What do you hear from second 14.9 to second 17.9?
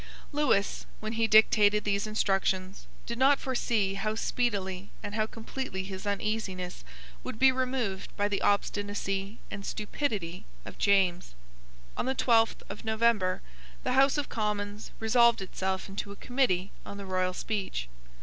resolved itself into a committee on the royal speech.